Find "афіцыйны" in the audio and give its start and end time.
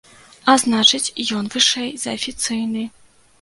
2.19-2.89